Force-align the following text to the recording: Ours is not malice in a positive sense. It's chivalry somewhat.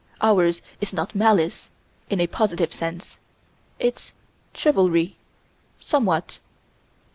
Ours 0.19 0.63
is 0.79 0.93
not 0.93 1.13
malice 1.13 1.69
in 2.09 2.19
a 2.19 2.25
positive 2.25 2.73
sense. 2.73 3.19
It's 3.77 4.15
chivalry 4.51 5.15
somewhat. 5.79 6.39